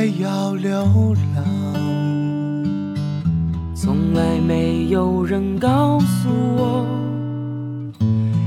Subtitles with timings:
[0.00, 1.44] 还要流浪
[3.74, 6.86] 从来没有人告诉我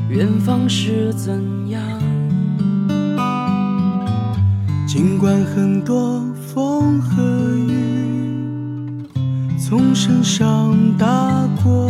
[0.09, 1.39] 远方是怎
[1.69, 1.79] 样。
[4.87, 7.21] 尽管很多风和
[7.55, 9.05] 雨
[9.59, 11.87] 从身上打过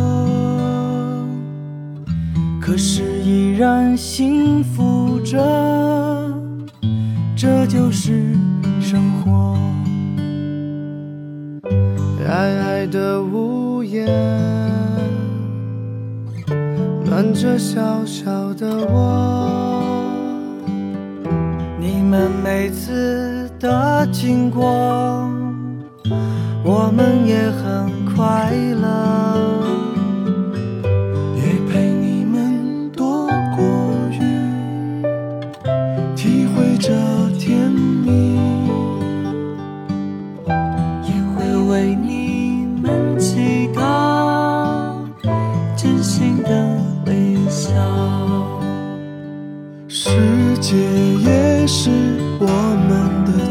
[2.59, 6.03] 可是依然幸福着。
[7.45, 8.37] 这就是
[8.93, 9.57] 生活。
[12.29, 14.07] 矮矮的屋檐，
[17.03, 19.81] 暖着小小的我。
[21.79, 24.63] 你们每次的经过，
[26.63, 28.87] 我们也很快乐，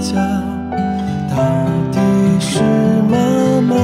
[0.03, 0.17] 家，
[1.31, 1.37] 大
[1.93, 2.01] 地
[2.41, 2.61] 是
[3.09, 3.77] 妈妈。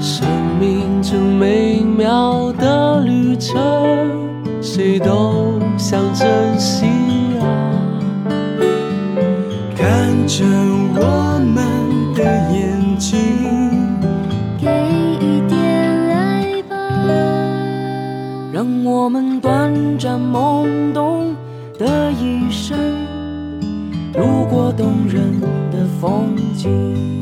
[0.00, 0.26] 生
[0.58, 3.54] 命这美妙的旅程，
[4.60, 6.86] 谁都想珍惜
[7.40, 7.46] 啊。
[9.76, 10.44] 看着
[10.96, 13.16] 我们的眼睛，
[14.58, 14.66] 给
[15.20, 15.56] 一点
[16.10, 16.74] 爱吧，
[18.52, 21.36] 让我们短暂懵懂。
[21.78, 22.49] 的一
[24.50, 25.40] 过动人
[25.70, 27.19] 的风景。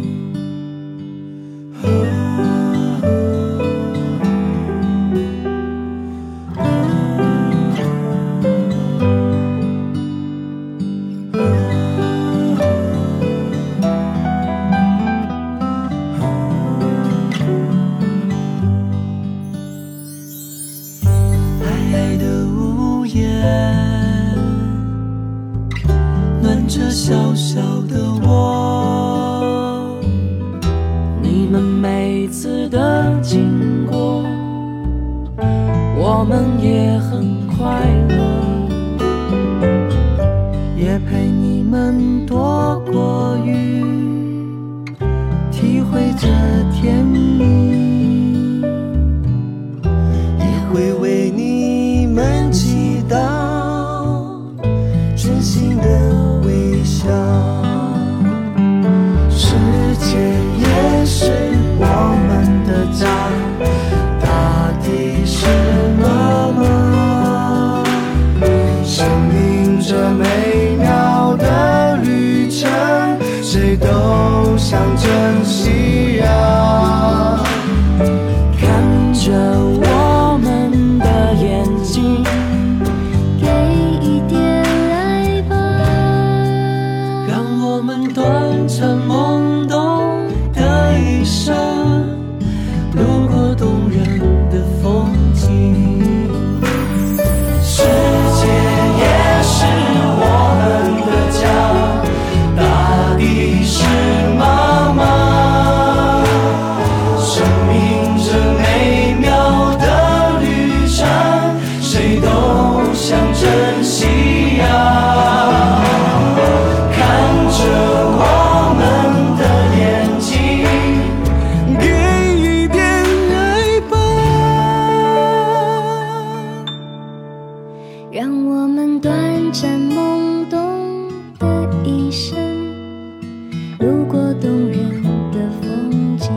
[133.78, 135.02] 路过动人
[135.32, 136.28] 的风景。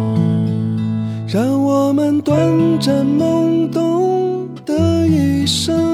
[1.27, 2.37] 让我们短
[2.79, 3.91] 暂懵懂。
[4.65, 5.90] 的一生，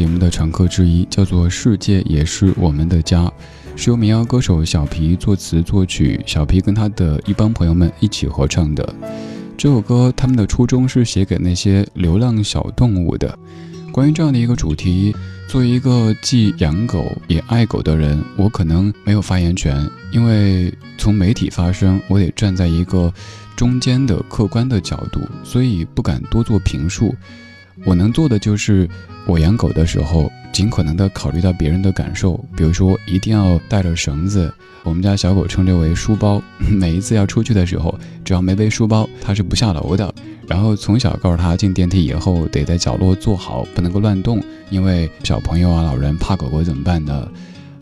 [0.00, 3.24] 节目的常客之一，叫做《世界也是我们的家》，
[3.76, 8.94] 是由民谣歌手小皮作词作曲，小皮跟他的一帮朋友们一起合唱的。
[9.58, 13.38] 这首歌他们的初衷是写给那些流浪小动物的。
[13.92, 15.14] 关于这样的一个主题，
[15.46, 23.12] 作为一个既养狗也爱狗的人，我可能没有发言权，因为从媒体发声，我得站在一个
[23.54, 27.14] 中间的客观的角度，所以不敢多做评述。
[27.84, 28.88] 我能做的就是，
[29.26, 34.52] 我养狗的时候，尽可能的考虑到别人的感受，比如说一定要带着绳子。
[34.82, 40.12] 我们家小狗称之为书包， 每一次要出去的时候，只要没背书包，它是不下楼的。
[40.46, 47.28] 然后从小告诉它，进电梯以后得在角落坐好，不能够乱动，因为小朋友啊、老人怕狗狗怎么办呢？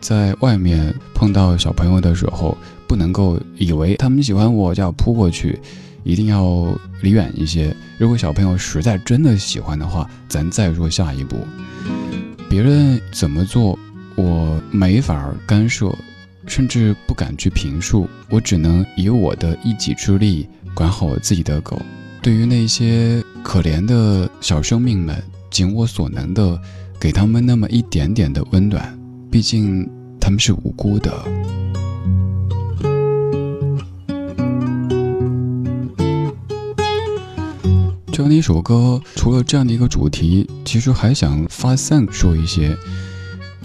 [0.01, 2.57] 在外面碰到小朋友的时候，
[2.87, 5.59] 不能够以为他们喜欢我就要扑过去。
[6.05, 7.75] 一定要离远一些。
[7.99, 11.37] 如果小朋友实在真的喜欢的话，咱再说下一步。
[12.49, 13.79] 别人怎么做，
[14.15, 15.95] 我没法干涉，
[16.47, 18.09] 甚至不敢去评述。
[18.31, 21.81] 我只能以我的一己之力管好我自己的狗。
[22.23, 26.61] 对于那些可怜的小生命们，尽我所能的
[26.99, 28.99] 给他们那么一点点的温暖。
[29.31, 31.13] 毕竟他们是无辜的。
[38.19, 42.77] 这样的一首歌，除了这样的一个主题，其实还想发散说一些。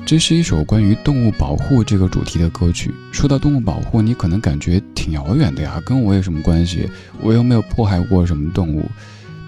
[0.06, 2.94] 这是一首关于动物保护这个主题的歌曲。
[3.12, 6.88] 说到动物保护，你可能感觉挺遥远的呀，跟我有什么关系？
[7.20, 8.86] 我又没有迫害过什么动物。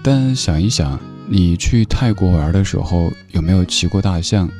[0.02, 0.98] 但想一想，
[1.28, 4.50] 你去泰国玩的时候，有没有骑过大象？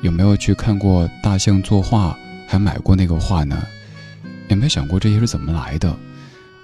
[0.00, 2.16] 有没有去看过大象作画？
[2.48, 3.62] 还买过那个画呢？
[4.48, 5.94] 有没有想过这些是怎么来的？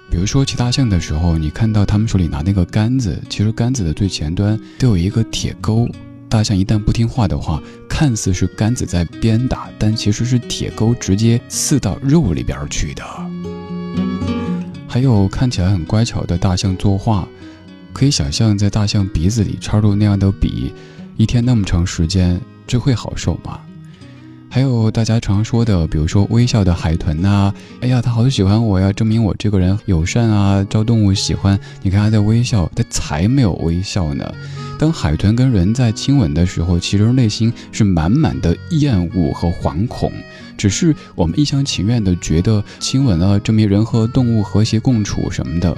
[0.09, 5.87] 比如说骑大象的时候，你看到他们手里拿那个杆子，其实杆子的最前端都有一个铁钩。
[6.29, 13.03] 大象一旦不听话的话，看似是杆子在鞭打，但其实是铁钩直接刺到肉里边去的。
[14.87, 17.27] 还有看起来很乖巧的大象作画，
[17.93, 20.73] 可以想象在大象鼻子里插入那样的笔，
[21.15, 23.59] 一天那么长时间，这会好受吗？
[24.49, 31.59] 还有大家常说的，比如说微笑的海豚呐，哎呀，他好喜欢我呀，证明我这个人友善啊，招动物喜欢。
[31.83, 34.33] 你看他在微笑，他才没有微笑呢。
[34.79, 40.11] 当海豚跟人在亲吻的时候，其实内心是满满的厌恶和惶恐，
[40.57, 45.77] 只是我们一厢情愿的觉得亲吻了，证明人和动物和谐共处什么的。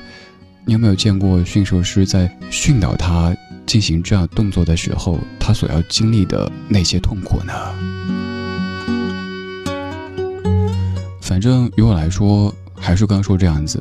[0.65, 3.35] 你有没有见过驯兽师在训导它
[3.65, 7.53] 进行这样动作的时候，他所要经历的那些痛苦呢？
[11.29, 13.79] 反正于我来说，还是刚说这样子，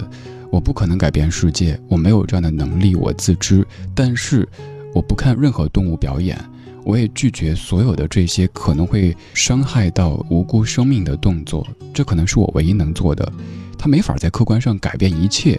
[0.50, 3.66] 我不可能改变世界，我没有这样的能力，我自知。
[3.94, 4.46] 但是，
[4.94, 6.38] 我不看任何动物表演，
[6.84, 11.66] 我也拒绝所有的这些可能会伤害到无辜生命的动作。
[11.94, 13.32] 这可能是我唯一能做的。
[13.78, 15.58] 它没法在客观上改变一切，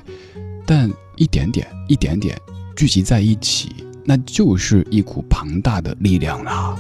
[0.68, 2.40] 但一点点、一点点
[2.76, 6.78] 聚集在一起，那就是一股庞大的力量了。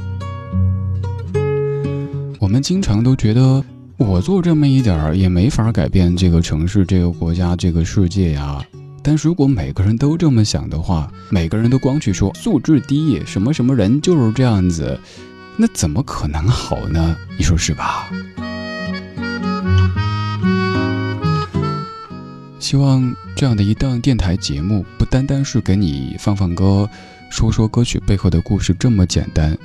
[2.38, 3.66] 我们经常都觉得。
[4.00, 8.66] 我做这么一点儿也没法改变这个城市、这个国家、这个世界呀。
[9.04, 14.98] 但如果每个人都这么想的话，每个人都光去说素质低，什么什么人就是这样子，
[15.58, 17.16] 那怎么可能好呢？
[17.38, 18.10] 你说是吧？
[22.58, 26.90] 希望这样的一档电台节目，不单单是给你放放歌、
[27.30, 29.58] 说说歌曲背后的故事这么简单，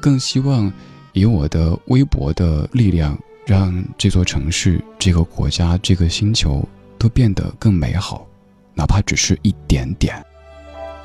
[0.00, 0.72] 更希望
[1.12, 3.18] 以我的微薄的力量。
[3.45, 8.25] 让这座城市、这个国家、这个星球都变得更美好，
[8.73, 10.23] 哪怕只是一点点。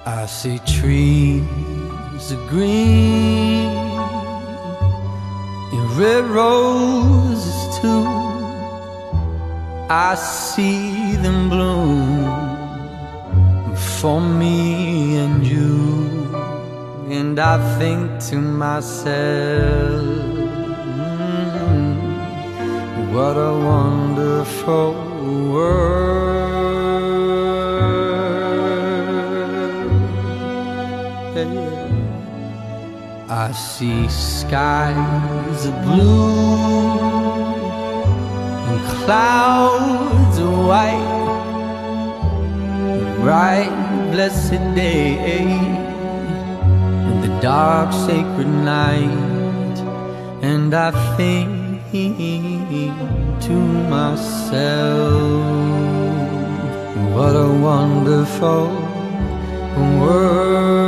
[0.05, 1.43] I see trees
[2.51, 3.69] green,
[5.73, 8.07] and red roses too.
[9.89, 12.29] I see them bloom
[13.77, 16.07] for me and you,
[17.11, 20.14] and I think to myself.
[24.68, 25.16] World.
[33.28, 36.36] I see skies of blue
[38.70, 41.12] and clouds of white,
[43.22, 43.74] bright,
[44.12, 49.80] blessed day, and the dark, sacred night,
[50.42, 51.82] and I think
[53.42, 53.52] to
[53.90, 55.16] myself,
[57.14, 58.68] what a wonderful
[60.00, 60.85] world.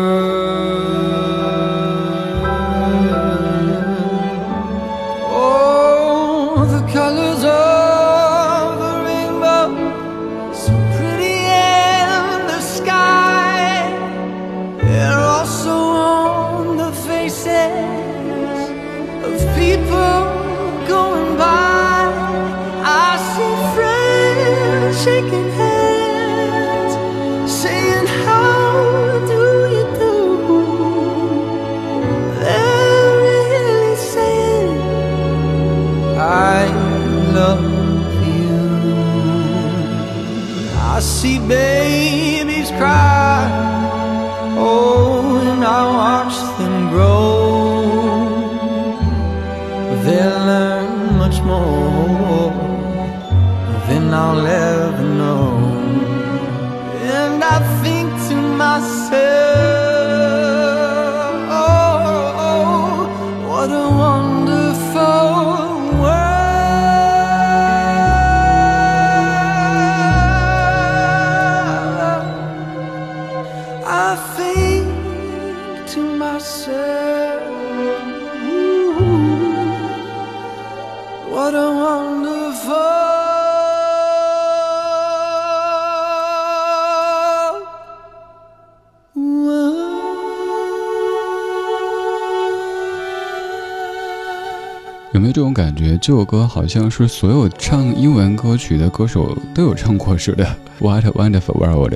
[95.18, 95.98] 有没有这种感觉？
[96.00, 100.46] 这首歌好像是所有唱英文歌曲的歌手都有唱过似的。
[100.80, 101.96] What a wonderful world！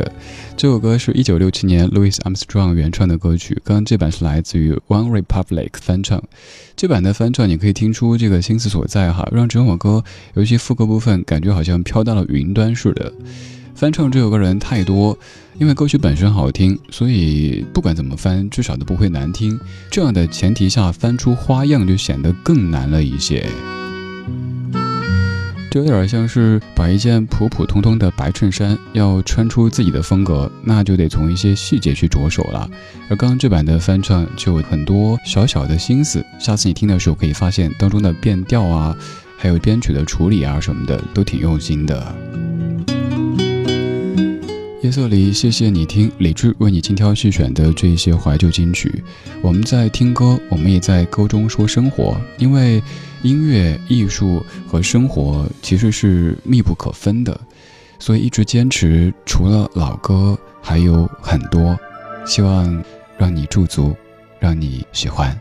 [0.57, 6.23] 这首歌是一九六七年 Louis Armstrong 原创的歌曲，刚刚这版是来自于 One Republic 翻唱。
[6.75, 13.13] 这版的翻唱你可以听出这个心思所在哈，让整首歌尤其副歌部分感觉好像飘到了云端似的。
[13.81, 15.17] 翻唱这首歌人太多，
[15.57, 19.59] 因为歌曲本身好听，所以不管怎么翻，至少都不会难听。
[19.89, 23.43] 这样的前提下，翻出花样就显得更难了一些。
[25.71, 32.69] 这有点像是把一件普普通通的白衬衫要穿出自己的风格，那就得从一些细节去着手了。
[33.09, 38.95] 而刚刚这版的翻唱就有很多小小的心思，下次你听的时候可以发现当中的变调啊，
[39.39, 42.15] 还有编曲的处理啊什么的都挺用心的。
[44.81, 49.03] 夜色里，谢谢你听李志为你精挑细选的这些怀旧金曲。
[49.43, 52.81] 我们在听歌，我们也在歌中说生活，因为
[53.21, 57.39] 音乐、艺术和生活其实是密不可分的，
[57.99, 59.13] 所以一直坚持。
[59.23, 61.77] 除了老歌，还有很多，
[62.25, 62.83] 希望
[63.19, 63.95] 让你驻足，
[64.39, 65.37] 让你喜欢。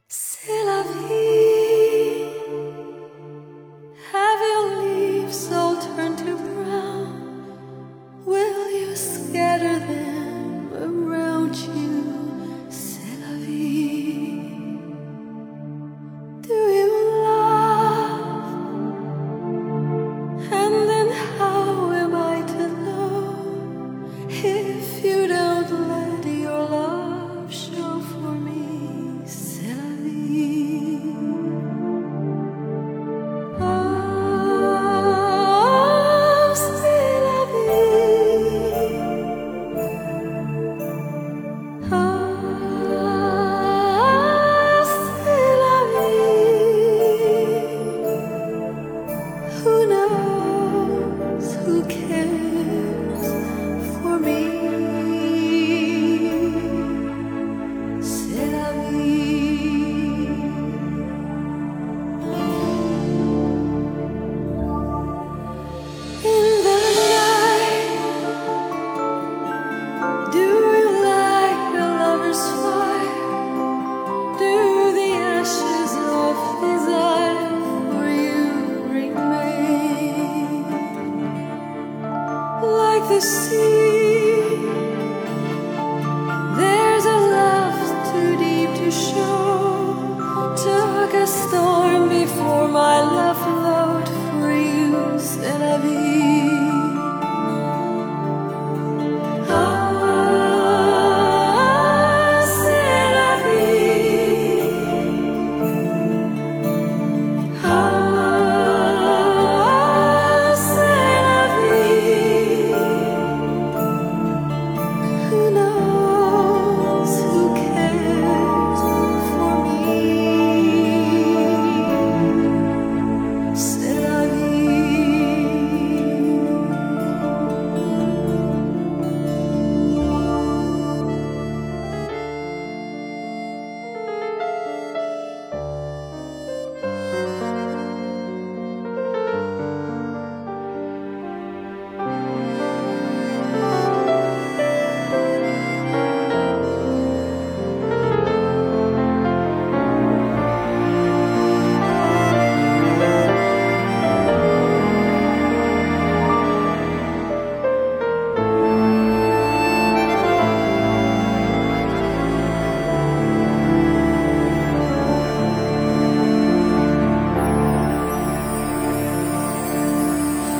[89.00, 89.29] show.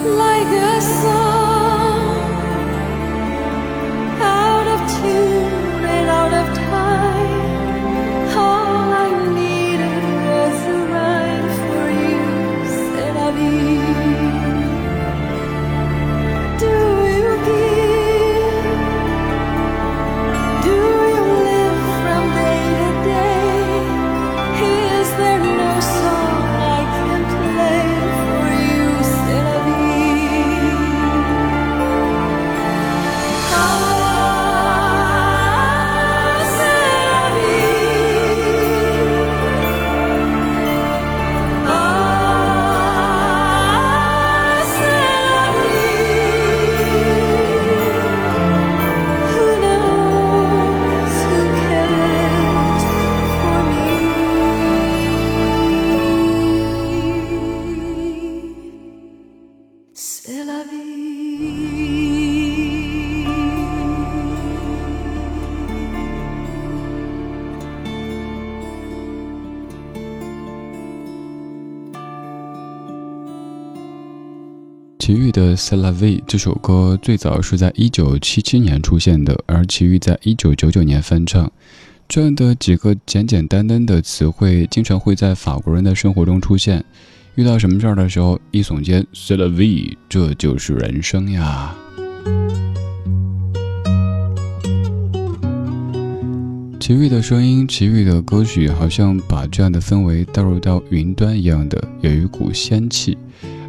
[0.05, 1.40] like a song.
[75.61, 81.53] 齐豫的《c e l a v i 这首歌最早是在一九七七年出现的，而齐豫在一九九九年翻唱。
[82.09, 86.83] 这样的几个简简单单的词汇，经常会在法国人的生活中出现。
[87.35, 91.77] 遇到什么事儿的时候，一耸肩 c e l a v i 这就是人生呀。
[96.81, 103.17] 齐豫的声音，齐豫的歌曲，好像把这样的氛围带入到云端一样的，有一股仙气。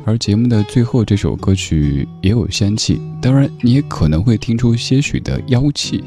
[0.06, 6.04] 而节目的最后这首歌曲也有仙气，当然你也可能会听出些许的妖气，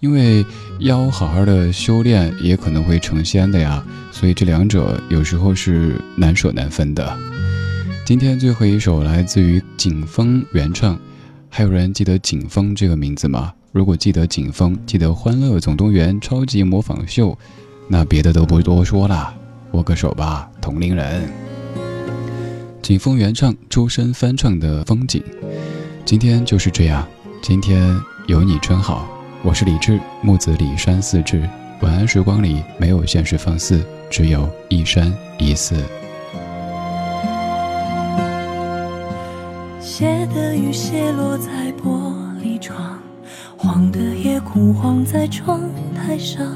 [0.00, 0.44] 因为
[0.80, 3.82] 妖好好的修炼也可能会成仙的呀，
[4.12, 7.16] 所以这两者有时候是难舍难分的。
[8.04, 10.98] 今天最后一首来自于景峰原唱，
[11.48, 13.54] 还有人记得景峰这个名字吗？
[13.72, 17.36] 如果记得景峰，记得《欢乐总动员》超级模仿秀，
[17.88, 19.34] 那别的都不多说了，
[19.72, 21.43] 握个手吧，同龄人。
[22.84, 25.18] 景峰原唱，周深翻唱的《风景》。
[26.04, 27.08] 今天就是这样，
[27.40, 29.08] 今天有你真好。
[29.42, 31.48] 我是李志，木子李山四志。
[31.80, 35.76] 晚安时光里没有现实放肆，只有一山一寺。
[39.80, 42.98] 斜的雨斜落在玻璃窗。
[43.56, 45.62] 黄的夜空晃在窗
[45.94, 46.54] 台上，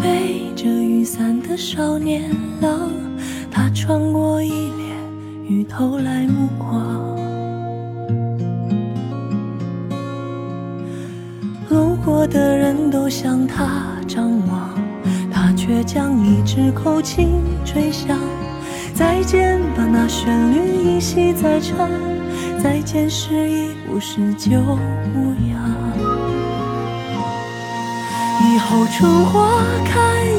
[0.00, 2.92] 背着雨伞的少年郎，
[3.50, 4.89] 他穿过一脸
[5.50, 7.18] 雨偷来目光。
[11.68, 14.70] 路过的人都向他张望，
[15.28, 18.16] 他却将一支口琴吹响。
[18.94, 21.90] 再见吧，那旋律依稀在唱。
[22.62, 25.58] 再见时已不是旧模样。
[28.46, 29.98] 以后春花开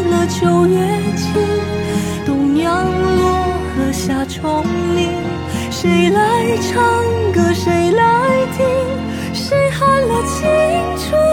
[0.10, 1.34] 了，秋月静，
[2.26, 3.41] 冬阳落
[3.92, 5.12] 了，夏虫鸣。
[5.70, 6.82] 谁来唱
[7.34, 7.54] 歌？
[7.54, 8.66] 谁来听？
[9.34, 10.48] 谁喊了青
[10.98, 11.31] 春？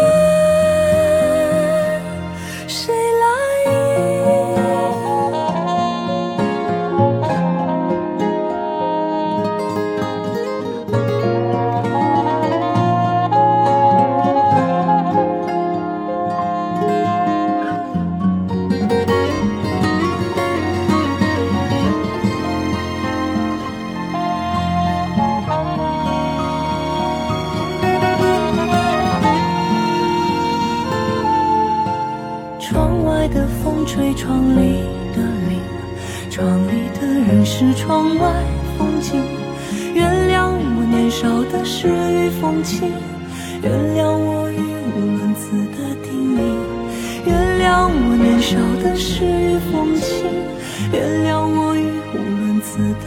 [50.99, 52.79] 原谅我语无伦次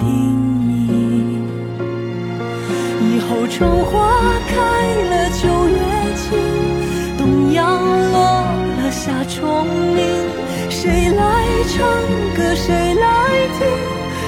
[0.00, 0.02] 叮
[0.66, 0.90] 咛。
[3.06, 3.92] 以后春花
[4.48, 4.52] 开
[5.10, 5.78] 了，秋月
[6.16, 6.26] 静，
[7.16, 7.62] 冬阳
[8.10, 8.18] 落
[8.82, 9.64] 了，夏虫
[9.94, 9.98] 鸣。
[10.70, 11.22] 谁来
[11.68, 11.78] 唱
[12.34, 12.52] 歌？
[12.56, 13.06] 谁来
[13.56, 13.60] 听？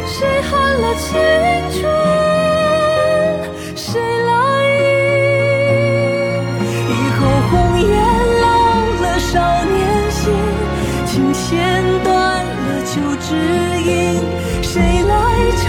[0.07, 1.11] 谁喊了青
[1.81, 1.83] 春？
[13.23, 13.35] 指
[13.83, 14.23] 引。
[14.63, 15.15] 谁来
[15.63, 15.69] 唱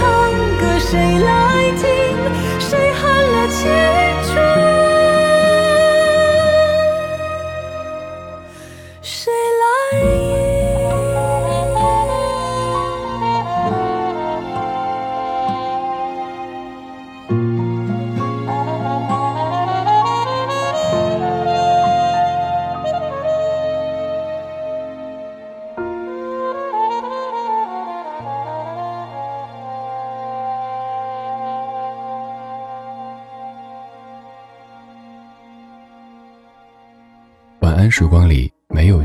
[0.58, 0.78] 歌？
[0.78, 1.30] 谁来
[1.78, 1.84] 听？
[2.60, 3.70] 谁喊了情